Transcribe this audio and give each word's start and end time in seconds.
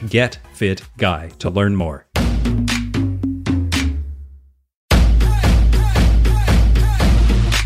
getfitguy 0.00 1.38
to 1.38 1.50
learn 1.50 1.76
more. 1.76 2.06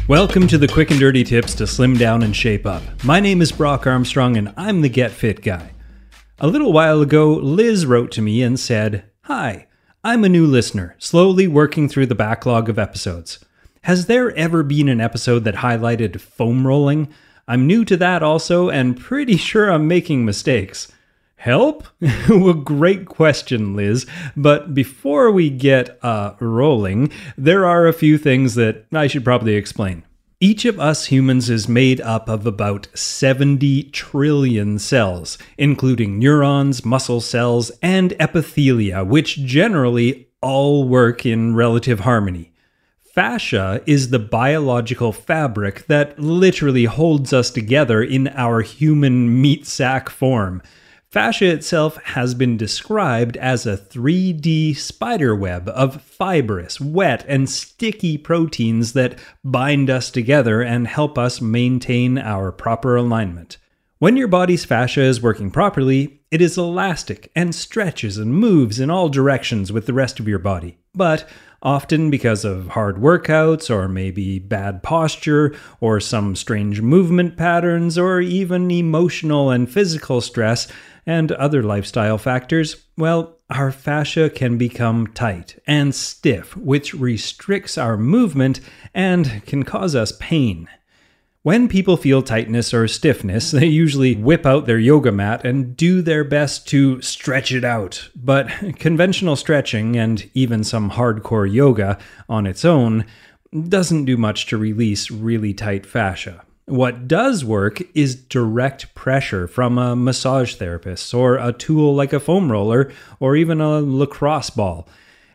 Welcome 0.08 0.46
to 0.46 0.58
the 0.58 0.68
quick 0.68 0.92
and 0.92 1.00
dirty 1.00 1.24
tips 1.24 1.52
to 1.56 1.66
slim 1.66 1.96
down 1.96 2.22
and 2.22 2.34
shape 2.34 2.64
up. 2.64 2.82
My 3.02 3.18
name 3.18 3.42
is 3.42 3.50
Brock 3.50 3.88
Armstrong 3.88 4.36
and 4.36 4.54
I'm 4.56 4.82
the 4.82 4.88
Get 4.88 5.10
Fit 5.10 5.42
Guy. 5.42 5.72
A 6.38 6.46
little 6.46 6.72
while 6.72 7.02
ago, 7.02 7.32
Liz 7.32 7.86
wrote 7.86 8.12
to 8.12 8.22
me 8.22 8.40
and 8.42 8.60
said, 8.60 9.10
Hi, 9.22 9.66
I'm 10.04 10.22
a 10.22 10.28
new 10.28 10.46
listener, 10.46 10.94
slowly 10.98 11.48
working 11.48 11.88
through 11.88 12.06
the 12.06 12.14
backlog 12.14 12.68
of 12.68 12.78
episodes. 12.78 13.44
Has 13.82 14.06
there 14.06 14.30
ever 14.36 14.62
been 14.62 14.88
an 14.88 15.00
episode 15.00 15.42
that 15.44 15.56
highlighted 15.56 16.20
foam 16.20 16.66
rolling? 16.66 17.08
I'm 17.48 17.66
new 17.66 17.84
to 17.86 17.96
that 17.96 18.22
also 18.22 18.70
and 18.70 19.00
pretty 19.00 19.36
sure 19.36 19.70
I'm 19.70 19.88
making 19.88 20.24
mistakes. 20.24 20.92
Help? 21.36 21.86
well, 22.28 22.54
great 22.54 23.06
question, 23.06 23.76
Liz. 23.76 24.06
But 24.36 24.74
before 24.74 25.30
we 25.30 25.50
get 25.50 25.98
uh, 26.02 26.34
rolling, 26.40 27.12
there 27.36 27.66
are 27.66 27.86
a 27.86 27.92
few 27.92 28.18
things 28.18 28.54
that 28.56 28.86
I 28.92 29.06
should 29.06 29.24
probably 29.24 29.54
explain. 29.54 30.02
Each 30.40 30.66
of 30.66 30.78
us 30.78 31.06
humans 31.06 31.48
is 31.48 31.66
made 31.66 32.00
up 32.02 32.28
of 32.28 32.46
about 32.46 32.88
70 32.94 33.84
trillion 33.84 34.78
cells, 34.78 35.38
including 35.56 36.18
neurons, 36.18 36.84
muscle 36.84 37.22
cells, 37.22 37.70
and 37.80 38.10
epithelia, 38.12 39.06
which 39.06 39.36
generally 39.36 40.28
all 40.42 40.86
work 40.86 41.24
in 41.24 41.54
relative 41.54 42.00
harmony. 42.00 42.52
Fascia 43.14 43.82
is 43.86 44.10
the 44.10 44.18
biological 44.18 45.10
fabric 45.10 45.86
that 45.86 46.18
literally 46.18 46.84
holds 46.84 47.32
us 47.32 47.50
together 47.50 48.02
in 48.02 48.28
our 48.28 48.60
human 48.60 49.40
meat 49.40 49.66
sack 49.66 50.10
form. 50.10 50.60
Fascia 51.16 51.50
itself 51.50 51.96
has 52.04 52.34
been 52.34 52.58
described 52.58 53.38
as 53.38 53.64
a 53.64 53.78
3D 53.78 54.76
spiderweb 54.76 55.66
of 55.70 56.02
fibrous, 56.02 56.78
wet, 56.78 57.24
and 57.26 57.48
sticky 57.48 58.18
proteins 58.18 58.92
that 58.92 59.18
bind 59.42 59.88
us 59.88 60.10
together 60.10 60.60
and 60.60 60.86
help 60.86 61.16
us 61.16 61.40
maintain 61.40 62.18
our 62.18 62.52
proper 62.52 62.96
alignment. 62.96 63.56
When 63.98 64.18
your 64.18 64.28
body's 64.28 64.66
fascia 64.66 65.00
is 65.00 65.22
working 65.22 65.50
properly, 65.50 66.20
it 66.30 66.42
is 66.42 66.58
elastic 66.58 67.32
and 67.34 67.54
stretches 67.54 68.18
and 68.18 68.34
moves 68.34 68.78
in 68.78 68.90
all 68.90 69.08
directions 69.08 69.72
with 69.72 69.86
the 69.86 69.94
rest 69.94 70.20
of 70.20 70.28
your 70.28 70.38
body. 70.38 70.76
But 70.94 71.26
often 71.62 72.10
because 72.10 72.44
of 72.44 72.68
hard 72.68 72.96
workouts, 72.96 73.70
or 73.70 73.88
maybe 73.88 74.38
bad 74.38 74.82
posture, 74.82 75.56
or 75.80 75.98
some 75.98 76.36
strange 76.36 76.82
movement 76.82 77.38
patterns, 77.38 77.96
or 77.96 78.20
even 78.20 78.70
emotional 78.70 79.48
and 79.48 79.70
physical 79.70 80.20
stress, 80.20 80.68
and 81.06 81.30
other 81.32 81.62
lifestyle 81.62 82.18
factors, 82.18 82.84
well, 82.96 83.36
our 83.48 83.70
fascia 83.70 84.28
can 84.28 84.58
become 84.58 85.06
tight 85.08 85.58
and 85.66 85.94
stiff, 85.94 86.56
which 86.56 86.94
restricts 86.94 87.78
our 87.78 87.96
movement 87.96 88.60
and 88.92 89.44
can 89.46 89.62
cause 89.62 89.94
us 89.94 90.12
pain. 90.18 90.68
When 91.42 91.68
people 91.68 91.96
feel 91.96 92.22
tightness 92.22 92.74
or 92.74 92.88
stiffness, 92.88 93.52
they 93.52 93.66
usually 93.66 94.16
whip 94.16 94.44
out 94.44 94.66
their 94.66 94.80
yoga 94.80 95.12
mat 95.12 95.44
and 95.44 95.76
do 95.76 96.02
their 96.02 96.24
best 96.24 96.66
to 96.70 97.00
stretch 97.00 97.52
it 97.52 97.62
out. 97.62 98.08
But 98.16 98.48
conventional 98.80 99.36
stretching 99.36 99.96
and 99.96 100.28
even 100.34 100.64
some 100.64 100.90
hardcore 100.90 101.48
yoga 101.48 101.98
on 102.28 102.46
its 102.46 102.64
own 102.64 103.04
doesn't 103.68 104.06
do 104.06 104.16
much 104.16 104.46
to 104.46 104.56
release 104.56 105.08
really 105.08 105.54
tight 105.54 105.86
fascia. 105.86 106.42
What 106.66 107.06
does 107.06 107.44
work 107.44 107.80
is 107.94 108.16
direct 108.16 108.92
pressure 108.96 109.46
from 109.46 109.78
a 109.78 109.94
massage 109.94 110.56
therapist 110.56 111.14
or 111.14 111.36
a 111.36 111.52
tool 111.52 111.94
like 111.94 112.12
a 112.12 112.18
foam 112.18 112.50
roller 112.50 112.90
or 113.20 113.36
even 113.36 113.60
a 113.60 113.78
lacrosse 113.80 114.50
ball. 114.50 114.88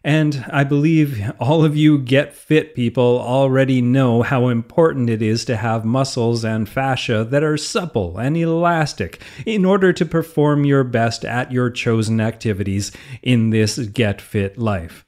And 0.03 0.43
I 0.51 0.65
believe 0.65 1.31
all 1.39 1.63
of 1.63 1.77
you 1.77 1.99
get 1.99 2.35
fit 2.35 2.75
people 2.75 3.17
already 3.21 3.81
know 3.81 4.23
how 4.23 4.49
important 4.49 5.09
it 5.09 5.21
is 5.21 5.45
to 5.45 5.55
have 5.55 5.85
muscles 5.85 6.43
and 6.43 6.67
fascia 6.67 7.23
that 7.23 7.43
are 7.43 7.55
supple 7.55 8.17
and 8.17 8.35
elastic 8.35 9.21
in 9.45 9.63
order 9.63 9.93
to 9.93 10.05
perform 10.05 10.65
your 10.65 10.83
best 10.83 11.23
at 11.23 11.49
your 11.49 11.69
chosen 11.69 12.19
activities 12.19 12.91
in 13.21 13.51
this 13.51 13.77
get 13.77 14.19
fit 14.19 14.57
life. 14.57 15.05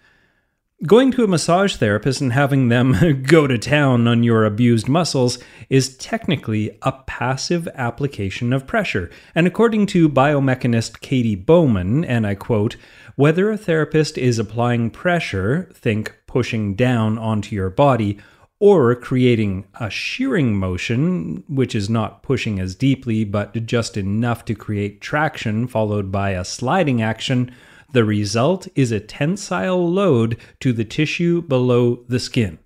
Going 0.85 1.11
to 1.11 1.23
a 1.23 1.27
massage 1.27 1.77
therapist 1.77 2.19
and 2.19 2.33
having 2.33 2.67
them 2.67 3.23
go 3.27 3.47
to 3.47 3.57
town 3.57 4.05
on 4.05 4.21
your 4.21 4.43
abused 4.43 4.89
muscles 4.89 5.39
is 5.69 5.95
technically 5.95 6.77
a 6.81 6.91
passive 6.91 7.69
application 7.75 8.51
of 8.51 8.67
pressure. 8.67 9.09
And 9.33 9.47
according 9.47 9.85
to 9.87 10.09
biomechanist 10.09 10.99
Katy 10.99 11.35
Bowman, 11.35 12.03
and 12.03 12.27
I 12.27 12.35
quote, 12.35 12.75
whether 13.15 13.49
a 13.49 13.57
therapist 13.57 14.17
is 14.17 14.39
applying 14.39 14.89
pressure, 14.89 15.69
think 15.73 16.17
pushing 16.27 16.75
down 16.75 17.17
onto 17.17 17.55
your 17.55 17.69
body, 17.69 18.19
or 18.59 18.93
creating 18.93 19.65
a 19.79 19.89
shearing 19.89 20.57
motion, 20.57 21.45
which 21.47 21.75
is 21.75 21.89
not 21.89 22.23
pushing 22.23 22.59
as 22.59 22.75
deeply 22.75 23.23
but 23.23 23.53
just 23.65 23.95
enough 23.95 24.43
to 24.43 24.53
create 24.53 24.99
traction, 24.99 25.65
followed 25.65 26.11
by 26.11 26.31
a 26.31 26.43
sliding 26.43 27.01
action, 27.01 27.49
the 27.93 28.03
result 28.03 28.67
is 28.75 28.91
a 28.91 28.99
tensile 28.99 29.89
load 29.89 30.37
to 30.59 30.73
the 30.73 30.83
tissue 30.83 31.41
below 31.41 32.03
the 32.07 32.19
skin. 32.19 32.59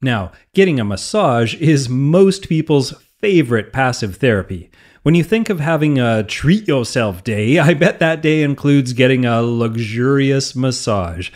Now, 0.00 0.30
getting 0.54 0.78
a 0.78 0.84
massage 0.84 1.54
is 1.56 1.88
most 1.88 2.48
people's 2.48 2.92
favorite 3.20 3.72
passive 3.72 4.16
therapy. 4.16 4.70
When 5.02 5.14
you 5.14 5.24
think 5.24 5.48
of 5.48 5.58
having 5.58 5.98
a 5.98 6.22
treat 6.22 6.68
yourself 6.68 7.24
day, 7.24 7.58
I 7.58 7.74
bet 7.74 7.98
that 7.98 8.22
day 8.22 8.42
includes 8.42 8.92
getting 8.92 9.24
a 9.24 9.42
luxurious 9.42 10.54
massage. 10.54 11.30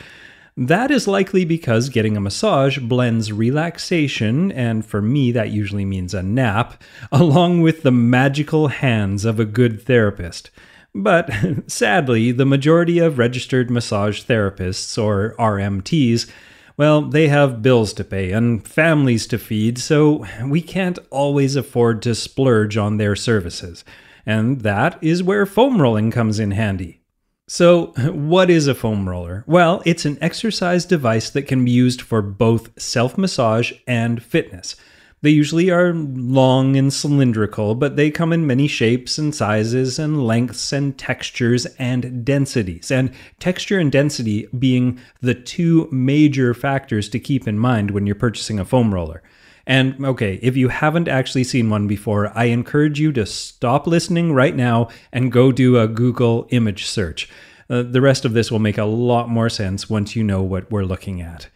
That 0.56 0.91
is 0.91 1.09
likely 1.09 1.47
because 1.47 1.88
getting 1.88 2.16
a 2.16 2.20
massage 2.20 2.78
blends 2.78 3.32
relaxation, 3.32 4.53
and 4.53 4.84
for 4.84 5.00
me, 5.00 5.32
that 5.32 5.50
usually 5.50 5.87
means 5.87 6.12
a 6.12 6.22
nap, 6.22 6.82
along 7.12 7.62
with 7.62 7.82
the 7.82 7.91
magical 7.91 8.69
hands 8.69 9.25
of 9.25 9.41
a 9.41 9.47
good 9.47 9.81
therapist. 9.81 10.50
But 10.94 11.30
sadly, 11.70 12.32
the 12.32 12.47
majority 12.47 12.98
of 12.98 13.19
registered 13.19 13.70
massage 13.70 14.22
therapists, 14.22 15.03
or 15.03 15.34
RMTs, 15.38 16.30
well, 16.76 17.03
they 17.03 17.28
have 17.28 17.62
bills 17.62 17.92
to 17.94 18.04
pay 18.04 18.32
and 18.32 18.66
families 18.66 19.26
to 19.28 19.38
feed, 19.38 19.78
so 19.78 20.26
we 20.44 20.62
can't 20.62 20.98
always 21.10 21.54
afford 21.56 22.02
to 22.02 22.14
splurge 22.14 22.76
on 22.76 22.97
their 22.97 23.14
services. 23.14 23.84
And 24.25 24.60
that 24.62 24.98
is 25.02 25.22
where 25.22 25.47
foam 25.47 25.81
rolling 25.81 26.10
comes 26.10 26.38
in 26.38 26.52
handy. 26.52 27.00
So, 27.48 27.86
what 27.98 28.50
is 28.50 28.66
a 28.66 28.75
foam 28.75 29.08
roller? 29.08 29.44
Well, 29.47 29.82
it's 29.84 30.04
an 30.04 30.19
exercise 30.20 30.84
device 30.84 31.31
that 31.31 31.42
can 31.42 31.64
be 31.64 31.70
used 31.70 32.00
for 32.00 32.22
both 32.22 32.70
self 32.81 33.19
massage 33.19 33.72
and 33.86 34.22
fitness. 34.22 34.76
They 35.22 35.30
usually 35.30 35.70
are 35.70 35.94
long 35.94 36.76
and 36.76 36.92
cylindrical, 36.92 37.76
but 37.76 37.94
they 37.94 38.10
come 38.10 38.32
in 38.32 38.44
many 38.44 38.66
shapes 38.66 39.19
and 39.19 39.32
sizes 39.32 40.00
and 40.00 40.26
lengths 40.26 40.72
and 40.72 40.98
textures 40.98 41.64
and 41.78 42.24
densities. 42.24 42.90
And 42.90 43.12
texture 43.38 43.78
and 43.78 43.90
density 43.90 44.48
being 44.58 44.98
the 45.20 45.34
two 45.34 45.88
major 45.92 46.54
factors 46.54 47.08
to 47.10 47.20
keep 47.20 47.46
in 47.46 47.56
mind 47.56 47.92
when 47.92 48.04
you're 48.04 48.16
purchasing 48.16 48.58
a 48.58 48.64
foam 48.64 48.92
roller. 48.92 49.22
And 49.64 50.04
okay, 50.04 50.40
if 50.42 50.56
you 50.56 50.69
haven't 50.69 51.06
actually 51.06 51.44
seen 51.44 51.70
one 51.70 51.86
before, 51.86 52.36
I 52.36 52.46
encourage 52.46 52.98
you 52.98 53.12
to 53.12 53.25
stop 53.25 53.86
listening 53.86 54.32
right 54.32 54.56
now 54.56 54.88
and 55.12 55.30
go 55.30 55.52
do 55.52 55.78
a 55.78 55.86
Google 55.86 56.48
image 56.50 56.86
search. 56.86 57.28
Uh, 57.70 57.82
the 57.82 58.00
rest 58.00 58.25
of 58.25 58.32
this 58.32 58.50
will 58.50 58.58
make 58.58 58.76
a 58.76 58.84
lot 58.84 59.28
more 59.28 59.48
sense 59.48 59.88
once 59.88 60.16
you 60.16 60.25
know 60.25 60.42
what 60.42 60.68
we're 60.68 60.82
looking 60.82 61.22
at. 61.22 61.46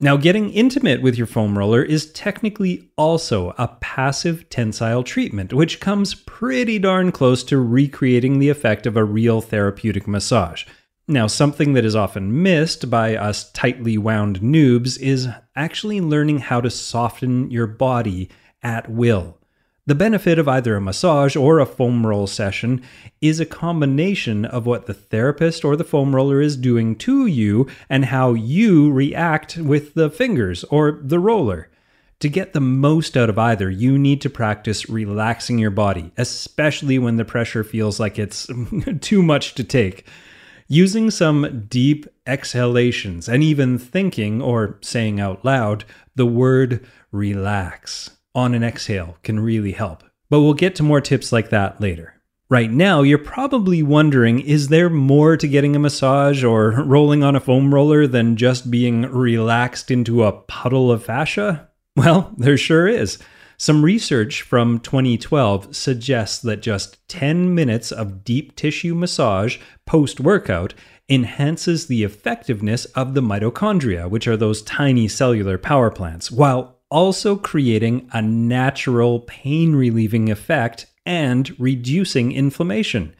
Now, 0.00 0.16
getting 0.16 0.50
intimate 0.50 1.02
with 1.02 1.16
your 1.16 1.26
foam 1.26 1.56
roller 1.56 1.82
is 1.82 2.10
technically 2.12 2.90
also 2.96 3.54
a 3.56 3.68
passive 3.80 4.48
tensile 4.50 5.04
treatment, 5.04 5.52
which 5.52 5.80
comes 5.80 6.14
pretty 6.14 6.78
darn 6.78 7.12
close 7.12 7.44
to 7.44 7.58
recreating 7.58 8.38
the 8.38 8.48
effect 8.48 8.86
of 8.86 8.96
a 8.96 9.04
real 9.04 9.40
therapeutic 9.40 10.08
massage. 10.08 10.64
Now, 11.06 11.26
something 11.26 11.74
that 11.74 11.84
is 11.84 11.94
often 11.94 12.42
missed 12.42 12.90
by 12.90 13.14
us 13.14 13.50
tightly 13.52 13.96
wound 13.96 14.40
noobs 14.40 14.98
is 14.98 15.28
actually 15.54 16.00
learning 16.00 16.38
how 16.38 16.60
to 16.60 16.70
soften 16.70 17.50
your 17.50 17.66
body 17.66 18.30
at 18.62 18.90
will. 18.90 19.38
The 19.86 19.94
benefit 19.94 20.38
of 20.38 20.48
either 20.48 20.76
a 20.76 20.80
massage 20.80 21.36
or 21.36 21.58
a 21.58 21.66
foam 21.66 22.06
roll 22.06 22.26
session 22.26 22.82
is 23.20 23.38
a 23.38 23.44
combination 23.44 24.46
of 24.46 24.64
what 24.64 24.86
the 24.86 24.94
therapist 24.94 25.62
or 25.62 25.76
the 25.76 25.84
foam 25.84 26.16
roller 26.16 26.40
is 26.40 26.56
doing 26.56 26.96
to 26.96 27.26
you 27.26 27.66
and 27.90 28.06
how 28.06 28.32
you 28.32 28.90
react 28.90 29.58
with 29.58 29.92
the 29.92 30.08
fingers 30.08 30.64
or 30.64 31.00
the 31.02 31.18
roller. 31.18 31.68
To 32.20 32.30
get 32.30 32.54
the 32.54 32.60
most 32.60 33.14
out 33.14 33.28
of 33.28 33.38
either, 33.38 33.68
you 33.68 33.98
need 33.98 34.22
to 34.22 34.30
practice 34.30 34.88
relaxing 34.88 35.58
your 35.58 35.70
body, 35.70 36.12
especially 36.16 36.98
when 36.98 37.18
the 37.18 37.24
pressure 37.26 37.62
feels 37.62 38.00
like 38.00 38.18
it's 38.18 38.48
too 39.02 39.22
much 39.22 39.54
to 39.56 39.64
take. 39.64 40.06
Using 40.66 41.10
some 41.10 41.66
deep 41.68 42.06
exhalations 42.26 43.28
and 43.28 43.42
even 43.42 43.76
thinking 43.76 44.40
or 44.40 44.78
saying 44.80 45.20
out 45.20 45.44
loud 45.44 45.84
the 46.14 46.24
word 46.24 46.86
relax 47.12 48.12
on 48.34 48.54
an 48.54 48.64
exhale 48.64 49.16
can 49.22 49.40
really 49.40 49.72
help. 49.72 50.02
But 50.30 50.40
we'll 50.40 50.54
get 50.54 50.74
to 50.76 50.82
more 50.82 51.00
tips 51.00 51.32
like 51.32 51.50
that 51.50 51.80
later. 51.80 52.14
Right 52.50 52.70
now, 52.70 53.02
you're 53.02 53.18
probably 53.18 53.82
wondering 53.82 54.40
is 54.40 54.68
there 54.68 54.90
more 54.90 55.36
to 55.36 55.48
getting 55.48 55.74
a 55.74 55.78
massage 55.78 56.44
or 56.44 56.70
rolling 56.84 57.24
on 57.24 57.34
a 57.34 57.40
foam 57.40 57.74
roller 57.74 58.06
than 58.06 58.36
just 58.36 58.70
being 58.70 59.02
relaxed 59.02 59.90
into 59.90 60.24
a 60.24 60.32
puddle 60.32 60.92
of 60.92 61.04
fascia? 61.04 61.68
Well, 61.96 62.34
there 62.38 62.58
sure 62.58 62.86
is. 62.86 63.18
Some 63.56 63.84
research 63.84 64.42
from 64.42 64.80
2012 64.80 65.74
suggests 65.74 66.40
that 66.42 66.60
just 66.60 67.08
10 67.08 67.54
minutes 67.54 67.92
of 67.92 68.24
deep 68.24 68.56
tissue 68.56 68.94
massage 68.94 69.58
post 69.86 70.20
workout 70.20 70.74
enhances 71.08 71.86
the 71.86 72.02
effectiveness 72.02 72.84
of 72.86 73.14
the 73.14 73.20
mitochondria, 73.22 74.08
which 74.08 74.26
are 74.26 74.36
those 74.36 74.62
tiny 74.62 75.06
cellular 75.06 75.58
power 75.58 75.90
plants, 75.90 76.30
while 76.30 76.73
also 76.94 77.34
creating 77.34 78.08
a 78.12 78.22
natural 78.22 79.18
pain 79.18 79.74
relieving 79.74 80.30
effect 80.30 80.86
and 81.04 81.52
reducing 81.58 82.30
inflammation. 82.30 83.12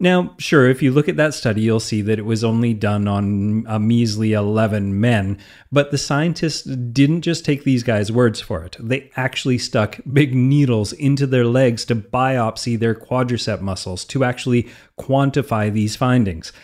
Now, 0.00 0.34
sure, 0.38 0.70
if 0.70 0.80
you 0.80 0.90
look 0.90 1.06
at 1.06 1.18
that 1.18 1.34
study, 1.34 1.60
you'll 1.60 1.80
see 1.80 2.00
that 2.00 2.18
it 2.18 2.24
was 2.24 2.42
only 2.42 2.72
done 2.72 3.06
on 3.06 3.66
a 3.68 3.78
measly 3.78 4.32
11 4.32 4.98
men, 4.98 5.38
but 5.70 5.90
the 5.90 5.98
scientists 5.98 6.62
didn't 6.62 7.20
just 7.20 7.44
take 7.44 7.64
these 7.64 7.82
guys' 7.82 8.10
words 8.10 8.40
for 8.40 8.64
it. 8.64 8.74
They 8.80 9.10
actually 9.16 9.58
stuck 9.58 10.00
big 10.10 10.34
needles 10.34 10.94
into 10.94 11.26
their 11.26 11.44
legs 11.44 11.84
to 11.86 11.94
biopsy 11.94 12.78
their 12.78 12.94
quadricep 12.94 13.60
muscles 13.60 14.06
to 14.06 14.24
actually 14.24 14.70
quantify 14.98 15.70
these 15.70 15.94
findings. 15.94 16.54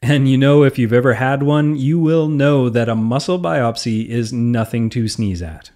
And 0.00 0.26
you 0.30 0.38
know, 0.38 0.62
if 0.64 0.78
you've 0.78 0.94
ever 0.94 1.12
had 1.12 1.42
one, 1.42 1.76
you 1.76 1.98
will 1.98 2.26
know 2.26 2.70
that 2.70 2.88
a 2.88 2.94
muscle 2.94 3.38
biopsy 3.38 4.08
is 4.08 4.32
nothing 4.32 4.88
to 4.90 5.06
sneeze 5.06 5.42
at. 5.42 5.70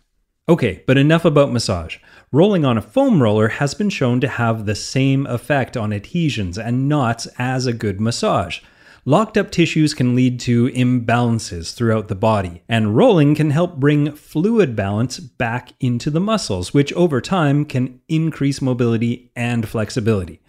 Okay, 0.46 0.85
but 0.87 0.99
enough 0.99 1.25
about 1.25 1.52
massage. 1.52 1.96
Rolling 2.31 2.67
on 2.67 2.76
a 2.76 2.82
foam 2.82 3.23
roller 3.23 3.49
has 3.49 3.73
been 3.73 3.88
shown 3.88 4.20
to 4.20 4.29
have 4.29 4.67
the 4.67 4.75
same 4.75 5.26
effect 5.26 5.75
on 5.75 5.91
adhesions 5.91 6.58
and 6.58 6.87
knots 6.87 7.26
as 7.38 7.67
a 7.67 7.73
good 7.73 7.99
massage. 7.99 8.61
Locked 9.06 9.38
up 9.38 9.50
tissues 9.50 9.94
can 9.94 10.14
lead 10.14 10.38
to 10.41 10.69
imbalances 10.69 11.75
throughout 11.75 12.08
the 12.08 12.14
body, 12.14 12.62
and 12.69 12.94
rolling 12.94 13.35
can 13.35 13.50
help 13.50 13.76
bring 13.76 14.14
fluid 14.14 14.76
balance 14.76 15.19
back 15.19 15.73
into 15.81 16.11
the 16.11 16.20
muscles, 16.20 16.75
which 16.75 16.93
over 16.93 17.23
time 17.23 17.64
can 17.64 18.00
increase 18.08 18.61
mobility 18.61 19.31
and 19.35 19.67
flexibility. 19.67 20.41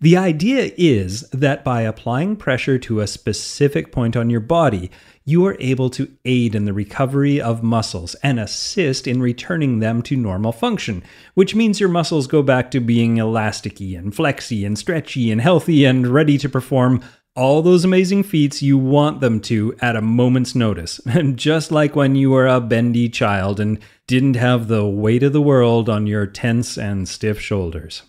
The 0.00 0.16
idea 0.16 0.72
is 0.78 1.28
that 1.30 1.62
by 1.62 1.82
applying 1.82 2.36
pressure 2.36 2.78
to 2.78 3.00
a 3.00 3.06
specific 3.06 3.92
point 3.92 4.16
on 4.16 4.30
your 4.30 4.40
body, 4.40 4.90
you 5.24 5.44
are 5.46 5.56
able 5.60 5.90
to 5.90 6.10
aid 6.24 6.54
in 6.54 6.64
the 6.64 6.72
recovery 6.72 7.40
of 7.40 7.62
muscles 7.62 8.14
and 8.22 8.40
assist 8.40 9.06
in 9.06 9.20
returning 9.20 9.78
them 9.78 10.02
to 10.02 10.16
normal 10.16 10.52
function, 10.52 11.02
which 11.34 11.54
means 11.54 11.78
your 11.78 11.88
muscles 11.88 12.26
go 12.26 12.42
back 12.42 12.70
to 12.70 12.80
being 12.80 13.16
elasticy 13.16 13.96
and 13.98 14.14
flexy 14.14 14.64
and 14.64 14.78
stretchy 14.78 15.30
and 15.30 15.40
healthy 15.40 15.84
and 15.84 16.06
ready 16.06 16.38
to 16.38 16.48
perform 16.48 17.02
all 17.36 17.62
those 17.62 17.84
amazing 17.84 18.22
feats 18.22 18.62
you 18.62 18.76
want 18.76 19.20
them 19.20 19.40
to 19.40 19.74
at 19.80 19.96
a 19.96 20.02
moment's 20.02 20.54
notice. 20.54 21.00
And 21.06 21.38
just 21.38 21.70
like 21.70 21.94
when 21.94 22.16
you 22.16 22.30
were 22.30 22.46
a 22.46 22.60
bendy 22.60 23.08
child 23.08 23.60
and 23.60 23.78
didn't 24.06 24.34
have 24.34 24.68
the 24.68 24.86
weight 24.86 25.22
of 25.22 25.32
the 25.32 25.42
world 25.42 25.88
on 25.88 26.06
your 26.06 26.26
tense 26.26 26.76
and 26.76 27.08
stiff 27.08 27.38
shoulders. 27.40 28.02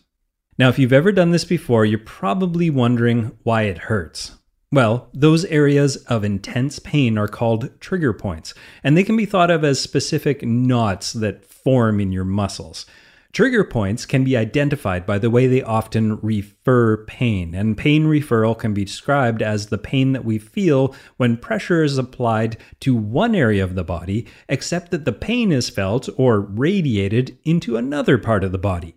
Now, 0.58 0.70
if 0.70 0.78
you've 0.78 0.94
ever 0.94 1.12
done 1.12 1.32
this 1.32 1.46
before, 1.46 1.86
you're 1.86 2.00
probably 2.00 2.70
wondering 2.70 3.38
why 3.44 3.64
it 3.64 3.78
hurts. 3.78 4.38
Well, 4.74 5.10
those 5.14 5.44
areas 5.46 5.98
of 5.98 6.24
intense 6.24 6.80
pain 6.80 7.18
are 7.18 7.28
called 7.28 7.78
trigger 7.82 8.14
points, 8.14 8.54
and 8.86 8.96
they 8.96 9.04
can 9.04 9.18
be 9.18 9.26
thought 9.26 9.52
of 9.52 9.66
as 9.66 9.82
specific 9.82 10.44
knots 10.44 11.12
that 11.12 11.44
form 11.44 12.00
in 12.00 12.14
your 12.14 12.24
muscles. 12.24 12.86
Trigger 13.34 13.66
points 13.66 14.06
can 14.06 14.24
be 14.24 14.38
identified 14.38 15.06
by 15.06 15.18
the 15.18 15.30
way 15.30 15.46
they 15.46 15.62
often 15.62 16.20
refer 16.22 17.04
pain, 17.06 17.54
and 17.54 17.78
pain 17.78 18.06
referral 18.06 18.58
can 18.58 18.74
be 18.74 18.86
described 18.86 19.42
as 19.42 19.68
the 19.68 19.78
pain 19.78 20.14
that 20.14 20.24
we 20.24 20.38
feel 20.38 20.96
when 21.18 21.36
pressure 21.36 21.84
is 21.84 21.98
applied 21.98 22.56
to 22.80 22.96
one 22.96 23.36
area 23.36 23.66
of 23.66 23.76
the 23.76 23.84
body, 23.84 24.26
except 24.48 24.92
that 24.92 25.04
the 25.04 25.12
pain 25.12 25.52
is 25.52 25.70
felt 25.70 26.08
or 26.16 26.40
radiated 26.40 27.38
into 27.44 27.76
another 27.76 28.18
part 28.18 28.44
of 28.44 28.54
the 28.54 28.58
body. 28.58 28.96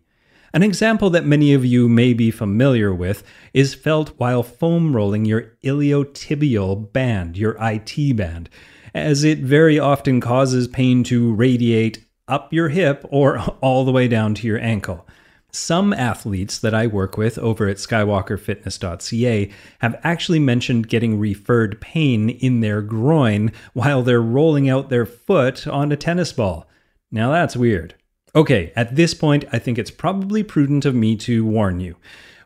An 0.55 0.63
example 0.63 1.11
that 1.11 1.27
many 1.27 1.53
of 1.53 1.65
you 1.65 1.89
may 1.89 2.13
be 2.13 2.31
familiar 2.31 2.95
with 2.95 3.25
is 3.53 3.75
felt 3.75 4.11
while 4.19 4.45
foam 4.45 4.95
rolling 4.95 5.25
your 5.25 5.51
iliotibial 5.65 6.93
band, 6.93 7.37
your 7.37 7.57
IT 7.61 8.17
band, 8.17 8.49
as 8.95 9.25
it 9.25 9.41
very 9.41 9.81
often 9.81 10.21
causes 10.21 10.69
pain 10.69 11.03
to 11.05 11.35
radiate 11.35 12.07
up 12.29 12.53
your 12.53 12.69
hip 12.69 13.05
or 13.11 13.39
all 13.61 13.85
the 13.85 13.91
way 13.91 14.07
down 14.07 14.33
to 14.35 14.47
your 14.47 14.61
ankle. 14.61 15.05
Some 15.51 15.93
athletes 15.93 16.61
that 16.61 16.73
I 16.73 16.87
work 16.87 17.17
with 17.17 17.37
over 17.39 17.67
at 17.67 17.79
skywalkerfitness.ca 17.79 19.51
have 19.81 20.01
actually 20.05 20.39
mentioned 20.39 20.89
getting 20.89 21.19
referred 21.19 21.81
pain 21.81 22.31
in 22.31 22.61
their 22.61 22.81
groin 22.81 23.51
while 23.73 24.05
they're 24.05 24.23
rolling 24.23 24.71
out 24.71 24.89
their 24.89 25.07
foot 25.07 25.67
on 25.67 25.91
a 25.91 25.97
tennis 25.97 26.33
ball. 26.33 26.69
Now 27.11 27.33
that's 27.33 27.57
weird. 27.57 27.97
Okay, 28.37 28.73
at 28.75 28.97
this 28.97 29.15
point, 29.15 29.45
I 29.53 29.61
think 29.61 29.79
it's 29.79 29.93
probably 29.93 30.43
prudent 30.43 30.85
of 30.85 30.95
me 30.95 31.15
to 31.19 31.45
warn 31.45 31.79
you. 31.79 31.95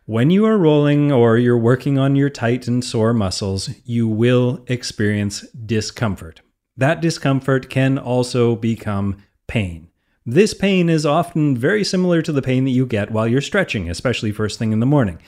When 0.05 0.31
you 0.31 0.45
are 0.45 0.59
rolling 0.59 1.11
or 1.11 1.39
you're 1.39 1.57
working 1.57 1.99
on 1.99 2.15
your 2.15 2.29
tight 2.29 2.69
and 2.69 2.85
sore 2.85 3.15
muscles, 3.15 3.71
you 3.87 4.07
will 4.07 4.63
experience 4.67 5.47
discomfort. 5.53 6.43
That 6.77 7.01
discomfort 7.01 7.71
can 7.71 7.97
also 7.97 8.55
become 8.55 9.23
pain. 9.47 9.89
This 10.27 10.53
pain 10.53 10.91
is 10.91 11.07
often 11.07 11.57
very 11.57 11.85
similar 11.85 12.21
to 12.21 12.33
the 12.33 12.43
pain 12.43 12.67
that 12.67 12.71
you 12.73 12.85
get 12.85 13.11
while 13.11 13.27
you're 13.27 13.41
stretching, 13.41 13.89
especially 13.89 14.31
first 14.31 14.59
thing 14.59 14.73
in 14.73 14.81
the 14.81 14.87
morning. 14.87 15.19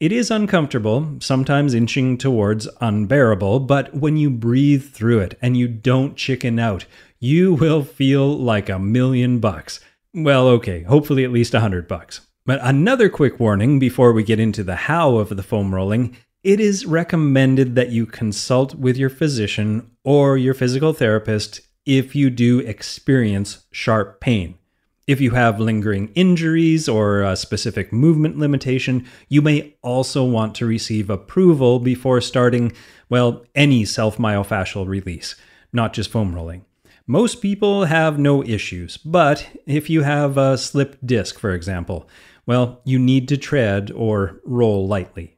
It 0.00 0.10
is 0.10 0.30
uncomfortable, 0.30 1.16
sometimes 1.20 1.74
inching 1.74 2.16
towards 2.16 2.66
unbearable, 2.80 3.60
but 3.60 3.94
when 3.94 4.16
you 4.16 4.30
breathe 4.30 4.90
through 4.90 5.18
it 5.18 5.36
and 5.42 5.54
you 5.54 5.68
don't 5.68 6.16
chicken 6.16 6.58
out, 6.58 6.86
you 7.18 7.52
will 7.52 7.82
feel 7.82 8.38
like 8.38 8.70
a 8.70 8.78
million 8.78 9.38
bucks. 9.38 9.80
Well, 10.14 10.48
okay, 10.48 10.82
hopefully 10.82 11.24
at 11.24 11.32
least 11.32 11.54
a 11.54 11.60
hundred 11.60 11.86
bucks. 11.86 12.22
But 12.46 12.60
another 12.62 13.08
quick 13.08 13.38
warning 13.38 13.78
before 13.78 14.12
we 14.12 14.22
get 14.22 14.40
into 14.40 14.64
the 14.64 14.76
how 14.76 15.16
of 15.16 15.28
the 15.28 15.42
foam 15.42 15.74
rolling 15.74 16.16
it 16.44 16.60
is 16.60 16.86
recommended 16.86 17.74
that 17.74 17.90
you 17.90 18.06
consult 18.06 18.74
with 18.76 18.96
your 18.96 19.10
physician 19.10 19.90
or 20.04 20.38
your 20.38 20.54
physical 20.54 20.92
therapist 20.92 21.60
if 21.84 22.14
you 22.14 22.30
do 22.30 22.60
experience 22.60 23.66
sharp 23.72 24.20
pain. 24.20 24.56
If 25.08 25.20
you 25.20 25.32
have 25.32 25.58
lingering 25.58 26.12
injuries 26.14 26.88
or 26.88 27.22
a 27.22 27.34
specific 27.34 27.92
movement 27.92 28.38
limitation, 28.38 29.06
you 29.28 29.42
may 29.42 29.74
also 29.82 30.24
want 30.24 30.54
to 30.56 30.66
receive 30.66 31.10
approval 31.10 31.80
before 31.80 32.20
starting, 32.20 32.72
well, 33.08 33.44
any 33.54 33.84
self 33.84 34.16
myofascial 34.18 34.86
release, 34.86 35.34
not 35.72 35.92
just 35.92 36.10
foam 36.10 36.34
rolling. 36.34 36.64
Most 37.10 37.40
people 37.40 37.86
have 37.86 38.18
no 38.18 38.44
issues, 38.44 38.98
but 38.98 39.48
if 39.64 39.88
you 39.88 40.02
have 40.02 40.36
a 40.36 40.58
slipped 40.58 41.06
disc, 41.06 41.38
for 41.38 41.52
example, 41.52 42.06
well, 42.44 42.82
you 42.84 42.98
need 42.98 43.28
to 43.28 43.38
tread 43.38 43.90
or 43.92 44.42
roll 44.44 44.86
lightly. 44.86 45.34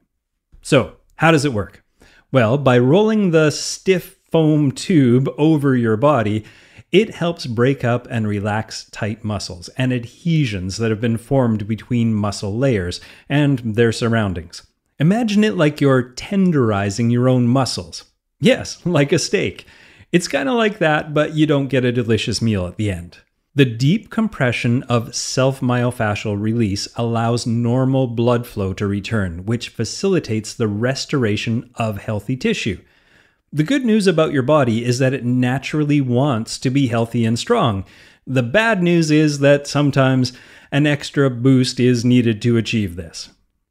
So, 0.62 0.96
how 1.14 1.30
does 1.30 1.44
it 1.44 1.52
work? 1.52 1.84
Well, 2.32 2.58
by 2.58 2.76
rolling 2.80 3.30
the 3.30 3.52
stiff 3.52 4.18
foam 4.32 4.72
tube 4.72 5.28
over 5.38 5.76
your 5.76 5.96
body, 5.96 6.44
it 6.90 7.14
helps 7.14 7.46
break 7.46 7.84
up 7.84 8.08
and 8.10 8.26
relax 8.26 8.90
tight 8.90 9.22
muscles 9.22 9.68
and 9.78 9.92
adhesions 9.92 10.76
that 10.78 10.90
have 10.90 11.00
been 11.00 11.18
formed 11.18 11.68
between 11.68 12.14
muscle 12.14 12.58
layers 12.58 13.00
and 13.28 13.60
their 13.60 13.92
surroundings. 13.92 14.66
Imagine 14.98 15.44
it 15.44 15.56
like 15.56 15.80
you're 15.80 16.14
tenderizing 16.14 17.12
your 17.12 17.28
own 17.28 17.46
muscles. 17.46 18.06
Yes, 18.40 18.84
like 18.84 19.12
a 19.12 19.20
steak. 19.20 19.66
It's 20.12 20.28
kind 20.28 20.48
of 20.48 20.56
like 20.56 20.78
that, 20.78 21.14
but 21.14 21.34
you 21.34 21.46
don't 21.46 21.68
get 21.68 21.84
a 21.84 21.92
delicious 21.92 22.42
meal 22.42 22.66
at 22.66 22.76
the 22.76 22.90
end. 22.90 23.18
The 23.54 23.64
deep 23.64 24.10
compression 24.10 24.82
of 24.84 25.14
self 25.14 25.60
myofascial 25.60 26.40
release 26.40 26.88
allows 26.96 27.46
normal 27.46 28.06
blood 28.06 28.46
flow 28.46 28.72
to 28.74 28.86
return, 28.86 29.44
which 29.44 29.68
facilitates 29.68 30.54
the 30.54 30.68
restoration 30.68 31.70
of 31.74 31.98
healthy 31.98 32.36
tissue. 32.36 32.80
The 33.52 33.64
good 33.64 33.84
news 33.84 34.06
about 34.06 34.32
your 34.32 34.44
body 34.44 34.84
is 34.84 35.00
that 35.00 35.12
it 35.12 35.24
naturally 35.24 36.00
wants 36.00 36.58
to 36.60 36.70
be 36.70 36.86
healthy 36.86 37.24
and 37.24 37.36
strong. 37.36 37.84
The 38.26 38.44
bad 38.44 38.82
news 38.82 39.10
is 39.10 39.40
that 39.40 39.66
sometimes 39.66 40.32
an 40.70 40.86
extra 40.86 41.28
boost 41.28 41.80
is 41.80 42.04
needed 42.04 42.40
to 42.42 42.56
achieve 42.56 42.94
this. 42.94 43.30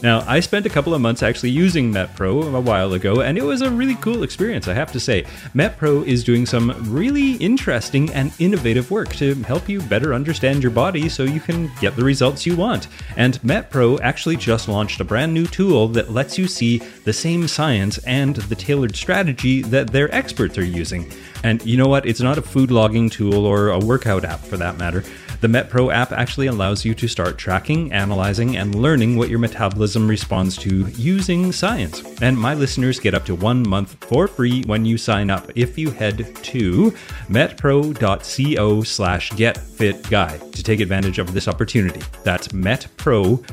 Now, 0.00 0.22
I 0.28 0.38
spent 0.38 0.64
a 0.64 0.68
couple 0.68 0.94
of 0.94 1.00
months 1.00 1.24
actually 1.24 1.50
using 1.50 1.92
MetPro 1.92 2.54
a 2.54 2.60
while 2.60 2.92
ago, 2.92 3.20
and 3.20 3.36
it 3.36 3.42
was 3.42 3.62
a 3.62 3.70
really 3.70 3.96
cool 3.96 4.22
experience, 4.22 4.68
I 4.68 4.74
have 4.74 4.92
to 4.92 5.00
say. 5.00 5.24
MetPro 5.56 6.06
is 6.06 6.22
doing 6.22 6.46
some 6.46 6.70
really 6.88 7.32
interesting 7.34 8.08
and 8.12 8.32
innovative 8.38 8.92
work 8.92 9.12
to 9.16 9.34
help 9.42 9.68
you 9.68 9.80
better 9.80 10.14
understand 10.14 10.62
your 10.62 10.70
body 10.70 11.08
so 11.08 11.24
you 11.24 11.40
can 11.40 11.68
get 11.80 11.96
the 11.96 12.04
results 12.04 12.46
you 12.46 12.56
want. 12.56 12.86
And 13.16 13.40
MetPro 13.40 13.98
actually 14.00 14.36
just 14.36 14.68
launched 14.68 15.00
a 15.00 15.04
brand 15.04 15.34
new 15.34 15.48
tool 15.48 15.88
that 15.88 16.12
lets 16.12 16.38
you 16.38 16.46
see 16.46 16.78
the 17.04 17.12
same 17.12 17.48
science 17.48 17.98
and 17.98 18.36
the 18.36 18.54
tailored 18.54 18.94
strategy 18.94 19.62
that 19.62 19.90
their 19.90 20.14
experts 20.14 20.56
are 20.58 20.64
using. 20.64 21.10
And 21.44 21.64
you 21.64 21.76
know 21.76 21.88
what? 21.88 22.06
It's 22.06 22.20
not 22.20 22.38
a 22.38 22.42
food 22.42 22.70
logging 22.70 23.10
tool 23.10 23.46
or 23.46 23.70
a 23.70 23.78
workout 23.78 24.24
app 24.24 24.40
for 24.40 24.56
that 24.56 24.78
matter. 24.78 25.04
The 25.40 25.46
MetPro 25.46 25.94
app 25.94 26.10
actually 26.10 26.48
allows 26.48 26.84
you 26.84 26.96
to 26.96 27.06
start 27.06 27.38
tracking, 27.38 27.92
analyzing, 27.92 28.56
and 28.56 28.74
learning 28.74 29.16
what 29.16 29.28
your 29.28 29.38
metabolism 29.38 30.08
responds 30.08 30.56
to 30.58 30.88
using 30.88 31.52
science. 31.52 32.02
And 32.20 32.36
my 32.36 32.54
listeners 32.54 32.98
get 32.98 33.14
up 33.14 33.24
to 33.26 33.36
one 33.36 33.66
month 33.68 34.04
for 34.04 34.26
free 34.26 34.64
when 34.64 34.84
you 34.84 34.98
sign 34.98 35.30
up 35.30 35.48
if 35.54 35.78
you 35.78 35.92
head 35.92 36.34
to 36.42 36.90
metpro.co 37.28 38.82
slash 38.82 39.30
getfitguy 39.30 40.52
to 40.52 40.62
take 40.64 40.80
advantage 40.80 41.20
of 41.20 41.32
this 41.32 41.46
opportunity. 41.46 42.02
That's 42.24 42.48
metpro.co 42.48 43.44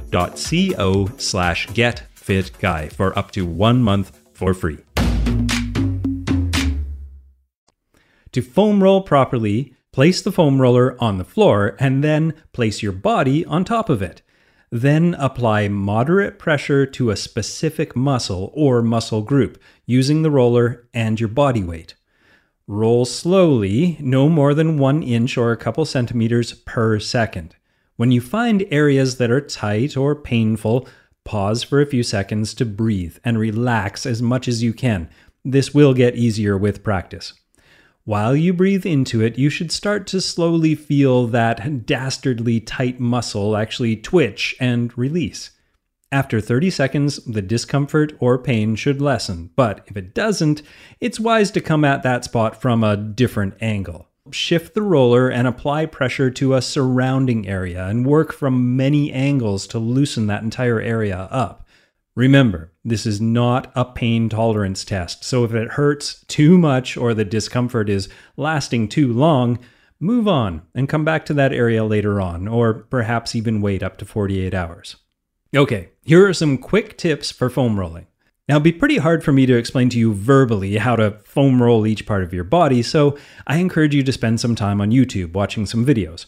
slash 1.18 1.68
getfitguy 1.68 2.94
for 2.94 3.18
up 3.18 3.30
to 3.32 3.46
one 3.46 3.84
month 3.84 4.20
for 4.34 4.56
free. 4.56 4.85
To 8.36 8.42
foam 8.42 8.82
roll 8.82 9.02
properly, 9.02 9.76
Place 9.96 10.22
the 10.22 10.32
foam 10.34 10.62
roller 10.62 11.02
on 11.02 11.20
the 11.20 11.24
floor 11.24 11.78
and 11.80 12.04
then 12.04 12.34
place 12.52 12.84
your 12.84 12.92
body 12.92 13.46
on 13.46 13.64
top 13.64 13.90
of 13.90 14.02
it. 14.02 14.22
Then 14.70 15.16
apply 15.18 15.70
moderate 15.70 16.38
pressure 16.38 16.86
to 16.86 17.12
a 17.12 17.16
specific 17.16 17.96
muscle 17.96 18.52
or 18.54 18.82
muscle 18.82 19.22
group 19.22 19.58
using 19.86 20.22
the 20.22 20.30
roller 20.30 20.86
and 20.94 21.18
your 21.18 21.30
body 21.30 21.64
weight. 21.64 21.96
Roll 22.68 23.06
slowly, 23.06 23.96
no 24.02 24.28
more 24.28 24.54
than 24.54 24.78
one 24.78 25.02
inch 25.02 25.38
or 25.38 25.54
a 25.54 25.58
couple 25.58 25.86
centimeters 25.86 26.52
per 26.52 27.00
second. 27.00 27.56
When 27.96 28.12
you 28.12 28.20
find 28.20 28.66
areas 28.70 29.16
that 29.16 29.32
are 29.32 29.40
tight 29.40 29.96
or 29.96 30.14
painful, 30.14 30.90
pause 31.24 31.64
for 31.64 31.80
a 31.80 31.86
few 31.86 32.04
seconds 32.04 32.54
to 32.56 32.66
breathe 32.66 33.16
and 33.24 33.40
relax 33.40 34.06
as 34.06 34.22
much 34.22 34.50
as 34.50 34.62
you 34.62 34.74
can. 34.74 35.10
This 35.46 35.74
will 35.74 35.94
get 35.94 36.18
easier 36.18 36.58
with 36.58 36.84
practice. 36.84 37.32
While 38.06 38.36
you 38.36 38.54
breathe 38.54 38.86
into 38.86 39.22
it, 39.22 39.40
you 39.40 39.50
should 39.50 39.72
start 39.72 40.06
to 40.08 40.22
slowly 40.22 40.76
feel 40.76 41.26
that 41.26 41.88
dastardly 41.88 42.60
tight 42.60 43.00
muscle 43.00 43.58
actually 43.58 43.96
twitch 43.96 44.56
and 44.60 44.96
release. 44.96 45.50
After 46.12 46.40
30 46.40 46.70
seconds, 46.70 47.16
the 47.26 47.42
discomfort 47.42 48.14
or 48.20 48.38
pain 48.38 48.76
should 48.76 49.02
lessen, 49.02 49.50
but 49.56 49.84
if 49.88 49.98
it 49.98 50.14
doesn't, 50.14 50.62
it's 51.02 51.20
wise 51.20 51.50
to 51.50 51.62
come 51.62 51.84
at 51.84 52.04
that 52.04 52.24
spot 52.24 52.62
from 52.62 52.84
a 52.84 52.96
different 52.96 53.56
angle. 53.60 54.08
Shift 54.32 54.76
the 54.76 54.84
roller 54.84 55.28
and 55.28 55.48
apply 55.48 55.88
pressure 55.88 56.30
to 56.30 56.54
a 56.54 56.62
surrounding 56.62 57.48
area 57.48 57.88
and 57.88 58.06
work 58.06 58.32
from 58.32 58.78
many 58.78 59.12
angles 59.12 59.66
to 59.68 59.80
loosen 59.80 60.28
that 60.28 60.44
entire 60.44 60.80
area 60.80 61.28
up. 61.32 61.65
Remember, 62.16 62.72
this 62.86 63.06
is 63.06 63.20
not 63.20 63.72
a 63.76 63.84
pain 63.84 64.30
tolerance 64.30 64.86
test, 64.86 65.26
so 65.26 65.44
if 65.44 65.54
it 65.54 65.72
hurts 65.72 66.24
too 66.28 66.58
much 66.58 66.96
or 66.96 67.14
the 67.14 67.26
discomfort 67.26 67.90
is 67.90 68.08
lasting 68.38 68.88
too 68.88 69.12
long, 69.12 69.60
move 70.00 70.26
on 70.26 70.62
and 70.74 70.88
come 70.88 71.04
back 71.04 71.26
to 71.26 71.34
that 71.34 71.52
area 71.52 71.84
later 71.84 72.22
on, 72.22 72.48
or 72.48 72.74
perhaps 72.74 73.36
even 73.36 73.62
wait 73.62 73.84
up 73.84 73.98
to 73.98 74.06
48 74.06 74.54
hours. 74.54 74.96
Okay, 75.54 75.90
here 76.04 76.26
are 76.26 76.34
some 76.34 76.58
quick 76.58 76.98
tips 76.98 77.32
for 77.32 77.50
foam 77.50 77.78
rolling. 77.78 78.08
Now, 78.48 78.56
it'd 78.56 78.64
be 78.64 78.72
pretty 78.72 78.98
hard 78.98 79.24
for 79.24 79.34
me 79.34 79.46
to 79.48 79.58
explain 79.58 79.90
to 79.90 80.00
you 80.00 80.14
verbally 80.14 80.78
how 80.78 80.96
to 80.96 81.20
foam 81.26 81.62
roll 81.62 81.86
each 81.88 82.06
part 82.06 82.24
of 82.24 82.34
your 82.34 82.44
body, 82.44 82.82
so 82.82 83.18
I 83.48 83.58
encourage 83.58 83.96
you 83.96 84.04
to 84.04 84.12
spend 84.14 84.40
some 84.40 84.56
time 84.56 84.80
on 84.80 84.92
YouTube 84.92 85.34
watching 85.34 85.66
some 85.66 85.86
videos. 85.86 86.28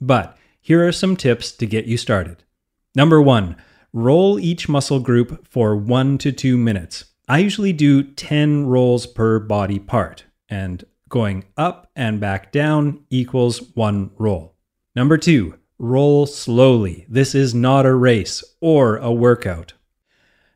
But 0.00 0.36
here 0.60 0.84
are 0.84 0.90
some 0.90 1.16
tips 1.16 1.52
to 1.52 1.66
get 1.66 1.84
you 1.84 1.96
started. 1.96 2.42
Number 2.96 3.22
one, 3.22 3.54
roll 3.92 4.40
each 4.40 4.68
muscle 4.68 4.98
group 4.98 5.46
for 5.46 5.76
one 5.76 6.18
to 6.18 6.32
two 6.32 6.56
minutes. 6.56 7.04
I 7.28 7.38
usually 7.38 7.72
do 7.72 8.02
10 8.02 8.66
rolls 8.66 9.06
per 9.06 9.38
body 9.38 9.78
part 9.78 10.24
and 10.52 10.84
going 11.08 11.44
up 11.56 11.90
and 11.96 12.20
back 12.20 12.52
down 12.52 13.02
equals 13.08 13.62
one 13.74 14.10
roll. 14.18 14.54
Number 14.94 15.16
two, 15.16 15.58
roll 15.78 16.26
slowly. 16.26 17.06
This 17.08 17.34
is 17.34 17.54
not 17.54 17.86
a 17.86 17.94
race 17.94 18.44
or 18.60 18.98
a 18.98 19.10
workout. 19.10 19.72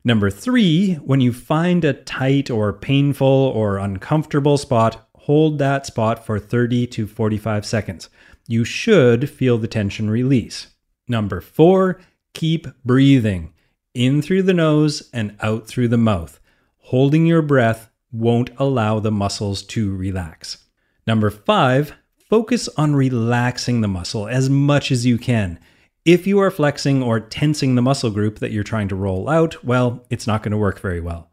Number 0.05 0.29
three, 0.29 0.97
when 0.97 1.23
you 1.23 1.33
find 1.33 1.83
a 1.83 1.95
tight 1.95 2.51
or 2.51 2.75
painful 2.75 3.27
or 3.27 3.79
uncomfortable 3.79 4.59
spot, 4.59 5.09
hold 5.17 5.59
that 5.59 5.87
spot 5.87 6.27
for 6.27 6.39
30 6.39 6.87
to 6.89 7.07
45 7.07 7.65
seconds. 7.65 8.11
You 8.47 8.65
should 8.65 9.31
feel 9.31 9.57
the 9.57 9.67
tension 9.67 10.11
release. 10.11 10.69
Number 11.09 11.41
four, 11.41 12.01
keep 12.35 12.67
breathing 12.85 13.55
in 13.95 14.21
through 14.21 14.43
the 14.43 14.55
nose 14.55 15.09
and 15.15 15.37
out 15.41 15.67
through 15.67 15.89
the 15.89 15.97
mouth. 15.97 16.39
Holding 16.81 17.25
your 17.25 17.43
breath 17.43 17.91
won't 18.19 18.51
allow 18.57 18.99
the 18.99 19.11
muscles 19.11 19.63
to 19.63 19.95
relax. 19.95 20.59
Number 21.07 21.31
five, 21.31 21.95
focus 22.29 22.69
on 22.77 22.97
relaxing 22.97 23.81
the 23.81 23.89
muscle 23.89 24.27
as 24.29 24.51
much 24.51 24.91
as 24.91 25.07
you 25.07 25.19
can. 25.19 25.59
If 26.05 26.27
you 26.27 26.39
are 26.39 26.51
flexing 26.51 27.03
or 27.03 27.19
tensing 27.21 27.75
the 27.75 27.83
muscle 27.83 28.11
group 28.11 28.39
that 28.39 28.53
you're 28.53 28.63
trying 28.63 28.89
to 28.89 28.97
roll 28.97 29.29
out, 29.29 29.65
well, 29.65 30.05
it's 30.11 30.27
not 30.27 30.43
going 30.43 30.53
to 30.53 30.59
work 30.59 30.81
very 30.81 31.01
well. 31.01 31.31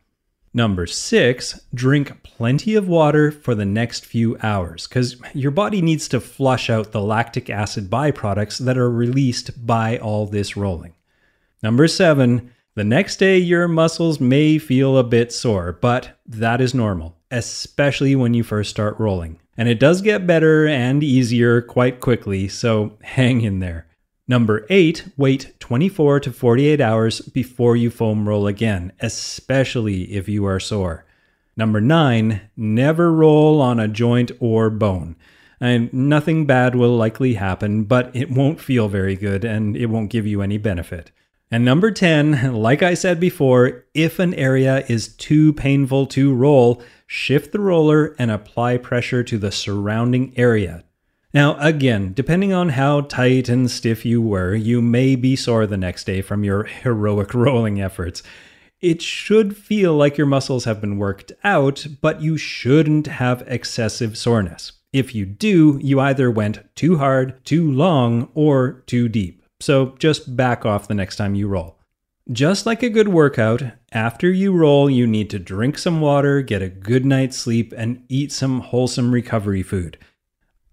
Number 0.55 0.85
six, 0.85 1.59
drink 1.73 2.21
plenty 2.21 2.75
of 2.75 2.87
water 2.87 3.31
for 3.31 3.55
the 3.55 3.65
next 3.65 4.05
few 4.05 4.37
hours 4.43 4.87
because 4.87 5.15
your 5.33 5.49
body 5.49 5.81
needs 5.81 6.07
to 6.09 6.19
flush 6.19 6.69
out 6.69 6.91
the 6.91 7.01
lactic 7.01 7.49
acid 7.49 7.89
byproducts 7.89 8.59
that 8.59 8.77
are 8.77 8.91
released 8.91 9.65
by 9.65 9.97
all 9.97 10.27
this 10.27 10.55
rolling. 10.55 10.93
Number 11.63 11.87
seven, 11.87 12.51
the 12.75 12.83
next 12.83 13.17
day, 13.17 13.37
your 13.37 13.67
muscles 13.67 14.19
may 14.19 14.57
feel 14.57 14.97
a 14.97 15.03
bit 15.03 15.31
sore, 15.31 15.73
but 15.73 16.19
that 16.25 16.59
is 16.59 16.73
normal, 16.73 17.15
especially 17.29 18.15
when 18.15 18.33
you 18.33 18.43
first 18.43 18.71
start 18.71 18.99
rolling. 18.99 19.39
And 19.55 19.69
it 19.69 19.79
does 19.79 20.01
get 20.01 20.25
better 20.25 20.67
and 20.67 21.03
easier 21.03 21.61
quite 21.61 21.99
quickly, 21.99 22.47
so 22.47 22.97
hang 23.01 23.41
in 23.41 23.59
there. 23.59 23.87
Number 24.27 24.65
eight, 24.69 25.05
wait 25.17 25.53
24 25.59 26.21
to 26.21 26.31
48 26.31 26.81
hours 26.81 27.21
before 27.21 27.75
you 27.75 27.89
foam 27.89 28.27
roll 28.27 28.47
again, 28.47 28.93
especially 29.01 30.13
if 30.13 30.29
you 30.29 30.45
are 30.45 30.59
sore. 30.59 31.05
Number 31.55 31.81
nine, 31.81 32.41
never 32.57 33.11
roll 33.11 33.61
on 33.61 33.79
a 33.79 33.87
joint 33.87 34.31
or 34.39 34.69
bone. 34.69 35.15
And 35.59 35.93
nothing 35.93 36.45
bad 36.45 36.73
will 36.73 36.95
likely 36.95 37.35
happen, 37.35 37.83
but 37.83 38.15
it 38.15 38.31
won't 38.31 38.59
feel 38.59 38.87
very 38.87 39.15
good 39.15 39.45
and 39.45 39.77
it 39.77 39.85
won't 39.85 40.09
give 40.09 40.25
you 40.25 40.41
any 40.41 40.57
benefit. 40.57 41.11
And 41.53 41.63
number 41.63 41.91
10, 41.91 42.55
like 42.55 42.81
I 42.81 42.95
said 42.95 43.19
before, 43.19 43.85
if 43.93 44.17
an 44.17 44.33
area 44.33 44.83
is 44.89 45.09
too 45.09 45.53
painful 45.53 46.07
to 46.07 46.33
roll, 46.33 46.81
shift 47.05 47.51
the 47.51 47.59
roller 47.59 48.15
and 48.17 48.31
apply 48.31 48.77
pressure 48.77 49.23
to 49.25 49.37
the 49.37 49.51
surrounding 49.51 50.33
area. 50.35 50.83
Now, 51.31 51.55
again, 51.59 52.13
depending 52.13 52.53
on 52.53 52.69
how 52.69 53.01
tight 53.01 53.49
and 53.49 53.69
stiff 53.69 54.03
you 54.03 54.19
were, 54.19 54.55
you 54.55 54.81
may 54.81 55.15
be 55.15 55.35
sore 55.35 55.67
the 55.67 55.77
next 55.77 56.05
day 56.05 56.23
from 56.23 56.43
your 56.43 56.63
heroic 56.81 57.35
rolling 57.35 57.79
efforts. 57.79 58.23
It 58.81 59.03
should 59.03 59.55
feel 59.55 59.93
like 59.93 60.17
your 60.17 60.25
muscles 60.25 60.65
have 60.65 60.81
been 60.81 60.97
worked 60.97 61.33
out, 61.43 61.85
but 62.01 62.19
you 62.19 62.35
shouldn't 62.35 63.05
have 63.05 63.43
excessive 63.45 64.17
soreness. 64.17 64.71
If 64.91 65.13
you 65.13 65.27
do, 65.27 65.79
you 65.83 65.99
either 65.99 66.31
went 66.31 66.75
too 66.75 66.97
hard, 66.97 67.45
too 67.45 67.69
long, 67.69 68.29
or 68.33 68.81
too 68.87 69.07
deep 69.07 69.42
so 69.63 69.95
just 69.97 70.35
back 70.35 70.65
off 70.65 70.87
the 70.87 70.93
next 70.93 71.15
time 71.15 71.35
you 71.35 71.47
roll. 71.47 71.79
Just 72.31 72.65
like 72.65 72.83
a 72.83 72.89
good 72.89 73.07
workout, 73.07 73.63
after 73.91 74.31
you 74.31 74.53
roll, 74.53 74.89
you 74.89 75.07
need 75.07 75.29
to 75.29 75.39
drink 75.39 75.77
some 75.77 76.01
water, 76.01 76.41
get 76.41 76.61
a 76.61 76.69
good 76.69 77.05
night's 77.05 77.37
sleep, 77.37 77.73
and 77.75 78.03
eat 78.09 78.31
some 78.31 78.59
wholesome 78.59 79.13
recovery 79.13 79.63
food. 79.63 79.97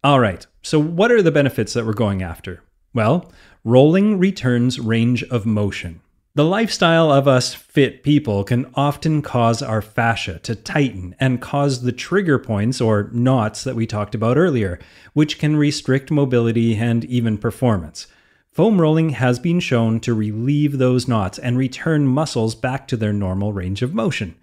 All 0.02 0.20
right, 0.20 0.46
so 0.62 0.78
what 0.78 1.10
are 1.10 1.22
the 1.22 1.32
benefits 1.32 1.72
that 1.72 1.86
we're 1.86 1.92
going 1.92 2.22
after? 2.22 2.62
Well, 2.94 3.32
rolling 3.64 4.18
returns 4.18 4.80
range 4.80 5.22
of 5.24 5.46
motion. 5.46 6.00
The 6.34 6.44
lifestyle 6.44 7.10
of 7.12 7.26
us 7.26 7.52
fit 7.54 8.02
people 8.02 8.44
can 8.44 8.70
often 8.74 9.20
cause 9.20 9.62
our 9.62 9.82
fascia 9.82 10.38
to 10.40 10.54
tighten 10.54 11.14
and 11.18 11.40
cause 11.40 11.82
the 11.82 11.92
trigger 11.92 12.38
points 12.38 12.80
or 12.80 13.10
knots 13.12 13.64
that 13.64 13.76
we 13.76 13.86
talked 13.86 14.14
about 14.14 14.36
earlier, 14.36 14.78
which 15.12 15.38
can 15.38 15.56
restrict 15.56 16.10
mobility 16.10 16.76
and 16.76 17.04
even 17.04 17.36
performance. 17.36 18.06
Foam 18.52 18.80
rolling 18.80 19.10
has 19.10 19.38
been 19.38 19.60
shown 19.60 20.00
to 20.00 20.12
relieve 20.12 20.78
those 20.78 21.06
knots 21.06 21.38
and 21.38 21.56
return 21.56 22.06
muscles 22.06 22.56
back 22.56 22.88
to 22.88 22.96
their 22.96 23.12
normal 23.12 23.52
range 23.52 23.80
of 23.80 23.94
motion. 23.94 24.34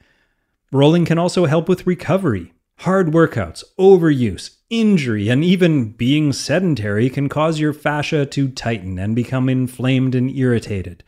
Rolling 0.71 1.03
can 1.03 1.17
also 1.17 1.45
help 1.45 1.67
with 1.67 1.85
recovery. 1.85 2.53
Hard 2.81 3.07
workouts, 3.07 3.63
overuse, 3.77 4.57
injury, 4.69 5.27
and 5.27 5.43
even 5.43 5.91
being 5.91 6.31
sedentary 6.31 7.09
can 7.09 7.27
cause 7.27 7.59
your 7.59 7.73
fascia 7.73 8.25
to 8.27 8.47
tighten 8.49 8.97
and 8.97 9.15
become 9.15 9.49
inflamed 9.49 10.15
and 10.15 10.29
irritated. 10.29 11.03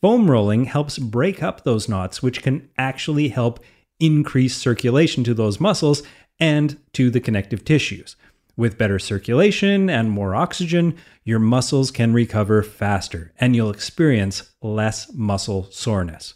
Foam 0.00 0.30
rolling 0.30 0.64
helps 0.64 0.98
break 0.98 1.42
up 1.42 1.62
those 1.62 1.88
knots, 1.88 2.22
which 2.22 2.42
can 2.42 2.68
actually 2.76 3.28
help 3.28 3.60
increase 4.00 4.56
circulation 4.56 5.22
to 5.22 5.34
those 5.34 5.60
muscles 5.60 6.02
and 6.40 6.78
to 6.94 7.10
the 7.10 7.20
connective 7.20 7.64
tissues. 7.64 8.16
With 8.60 8.76
better 8.76 8.98
circulation 8.98 9.88
and 9.88 10.10
more 10.10 10.34
oxygen, 10.34 10.98
your 11.24 11.38
muscles 11.38 11.90
can 11.90 12.12
recover 12.12 12.62
faster 12.62 13.32
and 13.40 13.56
you'll 13.56 13.70
experience 13.70 14.52
less 14.60 15.10
muscle 15.14 15.68
soreness. 15.70 16.34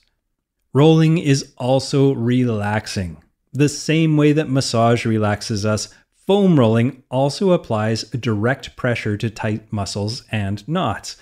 Rolling 0.72 1.18
is 1.18 1.52
also 1.58 2.14
relaxing. 2.14 3.18
The 3.52 3.68
same 3.68 4.16
way 4.16 4.32
that 4.32 4.48
massage 4.48 5.04
relaxes 5.04 5.66
us, 5.66 5.94
foam 6.14 6.58
rolling 6.58 7.02
also 7.10 7.50
applies 7.50 8.04
direct 8.04 8.74
pressure 8.74 9.18
to 9.18 9.28
tight 9.28 9.70
muscles 9.70 10.24
and 10.32 10.66
knots. 10.66 11.18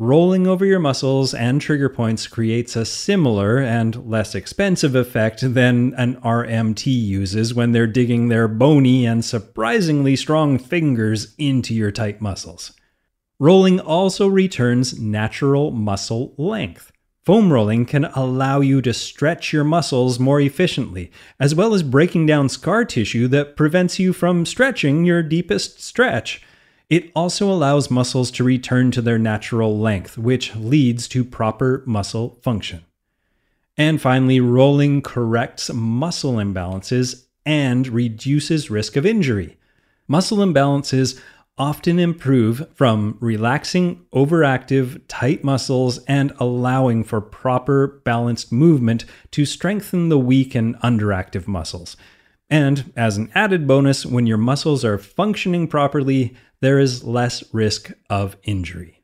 Rolling 0.00 0.48
over 0.48 0.64
your 0.64 0.80
muscles 0.80 1.34
and 1.34 1.60
trigger 1.60 1.88
points 1.88 2.26
creates 2.26 2.74
a 2.74 2.84
similar 2.84 3.58
and 3.58 4.10
less 4.10 4.34
expensive 4.34 4.96
effect 4.96 5.54
than 5.54 5.94
an 5.94 6.16
RMT 6.16 6.86
uses 6.86 7.54
when 7.54 7.70
they're 7.70 7.86
digging 7.86 8.26
their 8.26 8.48
bony 8.48 9.06
and 9.06 9.24
surprisingly 9.24 10.16
strong 10.16 10.58
fingers 10.58 11.32
into 11.38 11.72
your 11.72 11.92
tight 11.92 12.20
muscles. 12.20 12.72
Rolling 13.38 13.78
also 13.78 14.26
returns 14.26 14.98
natural 14.98 15.70
muscle 15.70 16.34
length. 16.36 16.90
Foam 17.24 17.52
rolling 17.52 17.86
can 17.86 18.06
allow 18.06 18.60
you 18.60 18.82
to 18.82 18.92
stretch 18.92 19.52
your 19.52 19.64
muscles 19.64 20.18
more 20.18 20.40
efficiently, 20.40 21.12
as 21.38 21.54
well 21.54 21.72
as 21.72 21.84
breaking 21.84 22.26
down 22.26 22.48
scar 22.48 22.84
tissue 22.84 23.28
that 23.28 23.56
prevents 23.56 24.00
you 24.00 24.12
from 24.12 24.44
stretching 24.44 25.04
your 25.04 25.22
deepest 25.22 25.80
stretch. 25.80 26.42
It 26.90 27.10
also 27.14 27.50
allows 27.50 27.90
muscles 27.90 28.30
to 28.32 28.44
return 28.44 28.90
to 28.92 29.02
their 29.02 29.18
natural 29.18 29.78
length, 29.78 30.18
which 30.18 30.54
leads 30.54 31.08
to 31.08 31.24
proper 31.24 31.82
muscle 31.86 32.38
function. 32.42 32.84
And 33.76 34.00
finally, 34.00 34.38
rolling 34.38 35.02
corrects 35.02 35.72
muscle 35.72 36.34
imbalances 36.34 37.24
and 37.44 37.88
reduces 37.88 38.70
risk 38.70 38.96
of 38.96 39.04
injury. 39.04 39.56
Muscle 40.06 40.38
imbalances 40.38 41.20
often 41.56 41.98
improve 41.98 42.68
from 42.74 43.16
relaxing 43.20 44.04
overactive, 44.12 45.00
tight 45.06 45.44
muscles 45.44 45.98
and 46.04 46.32
allowing 46.38 47.04
for 47.04 47.20
proper 47.20 48.00
balanced 48.04 48.52
movement 48.52 49.04
to 49.30 49.46
strengthen 49.46 50.08
the 50.08 50.18
weak 50.18 50.54
and 50.54 50.74
underactive 50.80 51.46
muscles. 51.46 51.96
And 52.50 52.92
as 52.96 53.16
an 53.16 53.30
added 53.34 53.66
bonus, 53.66 54.04
when 54.04 54.26
your 54.26 54.38
muscles 54.38 54.84
are 54.84 54.98
functioning 54.98 55.66
properly, 55.66 56.36
there 56.60 56.78
is 56.78 57.04
less 57.04 57.42
risk 57.52 57.92
of 58.08 58.36
injury. 58.42 59.02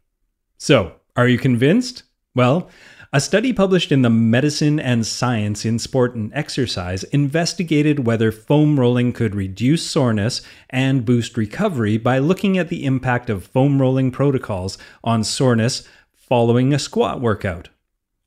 So, 0.58 0.94
are 1.16 1.28
you 1.28 1.38
convinced? 1.38 2.04
Well, 2.34 2.70
a 3.12 3.20
study 3.20 3.52
published 3.52 3.90
in 3.90 4.02
the 4.02 4.10
Medicine 4.10 4.78
and 4.78 5.04
Science 5.04 5.64
in 5.64 5.80
Sport 5.80 6.14
and 6.14 6.32
Exercise 6.32 7.02
investigated 7.04 8.06
whether 8.06 8.30
foam 8.30 8.78
rolling 8.78 9.12
could 9.12 9.34
reduce 9.34 9.84
soreness 9.84 10.42
and 10.68 11.04
boost 11.04 11.36
recovery 11.36 11.98
by 11.98 12.18
looking 12.18 12.56
at 12.56 12.68
the 12.68 12.84
impact 12.84 13.28
of 13.28 13.44
foam 13.44 13.80
rolling 13.80 14.12
protocols 14.12 14.78
on 15.02 15.24
soreness 15.24 15.82
following 16.14 16.72
a 16.72 16.78
squat 16.78 17.20
workout. 17.20 17.68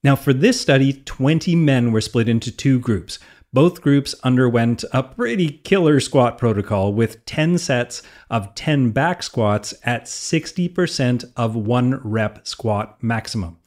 Now, 0.04 0.18
for 0.18 0.34
this 0.34 0.60
study, 0.60 0.92
20 0.92 1.56
men 1.56 1.94
were 1.94 2.02
split 2.02 2.28
into 2.28 2.52
two 2.52 2.78
groups 2.78 3.20
both 3.54 3.82
groups 3.82 4.16
underwent 4.24 4.84
a 4.92 5.04
pretty 5.04 5.50
killer 5.50 6.00
squat 6.00 6.38
protocol 6.38 6.92
with 6.92 7.24
10 7.26 7.60
sets 7.60 8.02
of 8.30 8.54
10 8.56 8.92
back 8.92 9.22
squats 9.22 9.74
at 9.84 10.06
60% 10.06 11.32
of 11.38 11.56
one 11.56 12.02
rep 12.04 12.46
squat 12.48 13.02
maximum. 13.02 13.58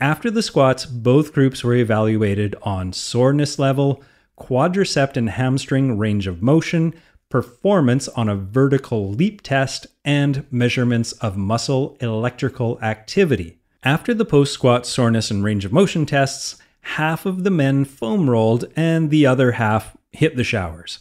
After 0.00 0.30
the 0.30 0.42
squats, 0.42 0.86
both 0.86 1.34
groups 1.34 1.62
were 1.62 1.74
evaluated 1.74 2.56
on 2.62 2.94
soreness 2.94 3.58
level, 3.58 4.02
quadricep 4.38 5.16
and 5.16 5.28
hamstring 5.28 5.98
range 5.98 6.26
of 6.26 6.40
motion, 6.42 6.94
performance 7.28 8.08
on 8.08 8.28
a 8.28 8.34
vertical 8.34 9.10
leap 9.10 9.42
test, 9.42 9.86
and 10.02 10.46
measurements 10.50 11.12
of 11.12 11.36
muscle 11.36 11.98
electrical 12.00 12.80
activity. 12.80 13.58
After 13.82 14.14
the 14.14 14.24
post 14.24 14.54
squat 14.54 14.86
soreness 14.86 15.30
and 15.30 15.44
range 15.44 15.66
of 15.66 15.72
motion 15.72 16.06
tests, 16.06 16.56
half 16.82 17.26
of 17.26 17.44
the 17.44 17.50
men 17.50 17.84
foam 17.84 18.28
rolled 18.28 18.64
and 18.76 19.10
the 19.10 19.26
other 19.26 19.52
half 19.52 19.96
hit 20.12 20.36
the 20.36 20.44
showers. 20.44 21.00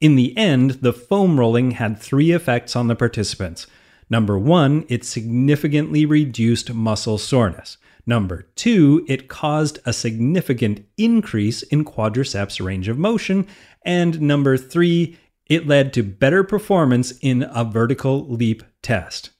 In 0.00 0.16
the 0.16 0.36
end, 0.36 0.72
the 0.82 0.92
foam 0.92 1.38
rolling 1.38 1.72
had 1.72 1.98
three 1.98 2.32
effects 2.32 2.74
on 2.74 2.88
the 2.88 2.96
participants. 2.96 3.66
Number 4.08 4.38
one, 4.38 4.84
it 4.88 5.04
significantly 5.04 6.04
reduced 6.04 6.72
muscle 6.72 7.18
soreness. 7.18 7.76
Number 8.06 8.48
two, 8.56 9.04
it 9.08 9.28
caused 9.28 9.78
a 9.84 9.92
significant 9.92 10.84
increase 10.96 11.62
in 11.62 11.84
quadriceps 11.84 12.64
range 12.64 12.88
of 12.88 12.98
motion. 12.98 13.46
And 13.84 14.20
number 14.20 14.56
three, 14.56 15.18
it 15.46 15.66
led 15.66 15.92
to 15.92 16.02
better 16.02 16.42
performance 16.42 17.12
in 17.20 17.48
a 17.54 17.64
vertical 17.64 18.26
leap 18.26 18.62
test. 18.82 19.30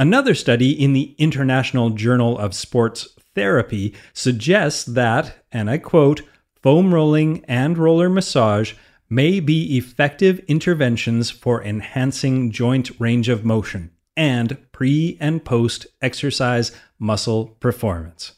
Another 0.00 0.34
study 0.34 0.70
in 0.70 0.94
the 0.94 1.14
International 1.18 1.90
Journal 1.90 2.38
of 2.38 2.54
Sports 2.54 3.06
therapy 3.34 3.94
suggests 4.14 4.82
that, 4.84 5.44
and 5.52 5.68
I 5.68 5.76
quote, 5.76 6.22
foam 6.62 6.94
rolling 6.94 7.44
and 7.44 7.76
roller 7.76 8.08
massage 8.08 8.72
may 9.10 9.40
be 9.40 9.76
effective 9.76 10.38
interventions 10.48 11.30
for 11.30 11.62
enhancing 11.62 12.50
joint 12.50 12.98
range 12.98 13.28
of 13.28 13.44
motion 13.44 13.90
and 14.16 14.56
pre 14.72 15.18
and 15.20 15.44
post 15.44 15.86
exercise 16.00 16.72
muscle 16.98 17.48
performance. 17.60 18.32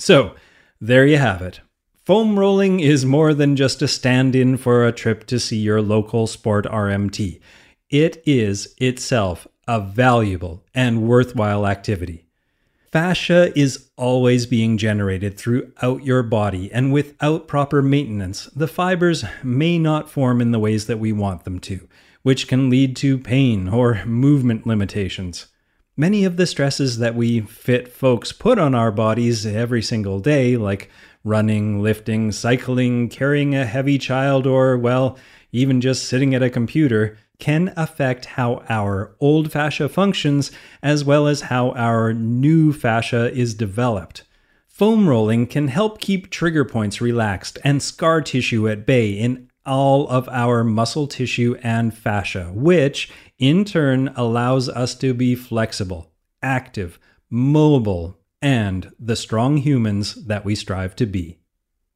So, 0.00 0.34
there 0.80 1.06
you 1.06 1.18
have 1.18 1.42
it. 1.42 1.60
Foam 2.06 2.36
rolling 2.36 2.80
is 2.80 3.06
more 3.06 3.34
than 3.34 3.54
just 3.54 3.82
a 3.82 3.86
stand 3.86 4.34
in 4.34 4.56
for 4.56 4.84
a 4.84 4.90
trip 4.90 5.28
to 5.28 5.38
see 5.38 5.58
your 5.58 5.80
local 5.80 6.26
sport 6.26 6.64
RMT. 6.66 7.40
It 7.88 8.20
is 8.26 8.74
itself 8.78 9.46
a 9.68 9.80
valuable 9.80 10.64
and 10.74 11.02
worthwhile 11.02 11.66
activity. 11.66 12.24
Fascia 12.90 13.52
is 13.54 13.90
always 13.98 14.46
being 14.46 14.78
generated 14.78 15.36
throughout 15.36 16.02
your 16.02 16.22
body, 16.22 16.72
and 16.72 16.90
without 16.90 17.46
proper 17.46 17.82
maintenance, 17.82 18.46
the 18.46 18.66
fibers 18.66 19.26
may 19.42 19.78
not 19.78 20.08
form 20.08 20.40
in 20.40 20.52
the 20.52 20.58
ways 20.58 20.86
that 20.86 20.98
we 20.98 21.12
want 21.12 21.44
them 21.44 21.58
to, 21.60 21.86
which 22.22 22.48
can 22.48 22.70
lead 22.70 22.96
to 22.96 23.18
pain 23.18 23.68
or 23.68 24.02
movement 24.06 24.66
limitations. 24.66 25.48
Many 25.98 26.24
of 26.24 26.38
the 26.38 26.46
stresses 26.46 26.96
that 26.98 27.14
we 27.14 27.40
fit 27.40 27.88
folks 27.88 28.32
put 28.32 28.58
on 28.58 28.74
our 28.74 28.90
bodies 28.90 29.44
every 29.44 29.82
single 29.82 30.18
day, 30.18 30.56
like 30.56 30.90
running, 31.24 31.82
lifting, 31.82 32.32
cycling, 32.32 33.10
carrying 33.10 33.54
a 33.54 33.66
heavy 33.66 33.98
child, 33.98 34.46
or, 34.46 34.78
well, 34.78 35.18
even 35.52 35.82
just 35.82 36.06
sitting 36.06 36.34
at 36.34 36.42
a 36.42 36.48
computer, 36.48 37.18
can 37.38 37.72
affect 37.76 38.24
how 38.24 38.62
our 38.68 39.14
old 39.20 39.52
fascia 39.52 39.88
functions 39.88 40.50
as 40.82 41.04
well 41.04 41.26
as 41.26 41.42
how 41.42 41.70
our 41.72 42.12
new 42.12 42.72
fascia 42.72 43.32
is 43.32 43.54
developed. 43.54 44.24
Foam 44.66 45.08
rolling 45.08 45.46
can 45.46 45.68
help 45.68 46.00
keep 46.00 46.30
trigger 46.30 46.64
points 46.64 47.00
relaxed 47.00 47.58
and 47.64 47.82
scar 47.82 48.20
tissue 48.20 48.68
at 48.68 48.86
bay 48.86 49.10
in 49.10 49.48
all 49.66 50.08
of 50.08 50.28
our 50.30 50.64
muscle 50.64 51.06
tissue 51.06 51.56
and 51.62 51.96
fascia, 51.96 52.50
which 52.54 53.10
in 53.38 53.64
turn 53.64 54.08
allows 54.16 54.68
us 54.68 54.94
to 54.94 55.12
be 55.12 55.34
flexible, 55.34 56.10
active, 56.42 56.98
mobile, 57.28 58.18
and 58.40 58.92
the 58.98 59.16
strong 59.16 59.58
humans 59.58 60.14
that 60.26 60.44
we 60.44 60.54
strive 60.54 60.96
to 60.96 61.06
be. 61.06 61.38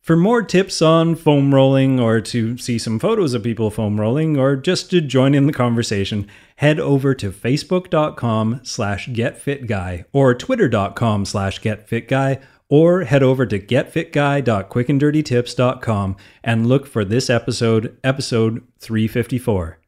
For 0.02 0.16
more 0.16 0.42
tips 0.42 0.82
on 0.82 1.14
foam 1.14 1.54
rolling, 1.54 2.00
or 2.00 2.20
to 2.22 2.58
see 2.58 2.76
some 2.76 2.98
photos 2.98 3.34
of 3.34 3.44
people 3.44 3.70
foam 3.70 4.00
rolling, 4.00 4.36
or 4.36 4.56
just 4.56 4.90
to 4.90 5.00
join 5.00 5.32
in 5.32 5.46
the 5.46 5.52
conversation, 5.52 6.26
head 6.56 6.80
over 6.80 7.14
to 7.14 7.30
facebook.com 7.30 8.62
slash 8.64 9.08
getfitguy 9.10 10.04
or 10.12 10.34
twitter.com 10.34 11.24
slash 11.24 11.60
getfitguy 11.60 12.42
or 12.68 13.04
head 13.04 13.22
over 13.22 13.46
to 13.46 13.60
getfitguy.quickanddirtytips.com 13.60 16.16
and 16.42 16.66
look 16.66 16.88
for 16.88 17.04
this 17.04 17.30
episode, 17.30 17.96
episode 18.02 18.66
354. 18.80 19.78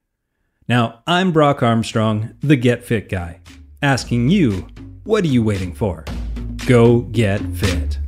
Now, 0.69 1.03
I'm 1.09 1.33
Brock 1.33 1.61
Armstrong, 1.61 2.35
the 2.39 2.55
Get 2.55 2.85
Fit 2.85 3.09
Guy, 3.09 3.41
asking 3.83 4.29
you, 4.29 4.69
what 5.03 5.25
are 5.25 5.29
you 5.29 5.43
waiting 5.43 5.75
for? 5.75 6.05
Go 6.67 7.01
get 7.01 7.41
fit. 7.57 7.99